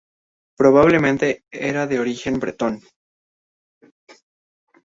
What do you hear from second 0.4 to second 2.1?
Probablemente era de